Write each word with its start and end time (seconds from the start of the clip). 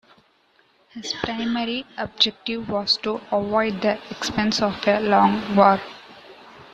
His 0.93 1.13
primary 1.13 1.85
objective 1.95 2.67
was 2.69 2.97
to 3.03 3.21
avoid 3.31 3.81
the 3.83 3.99
expense 4.09 4.59
of 4.59 4.73
a 4.87 4.99
long 4.99 5.55
war. 5.55 5.79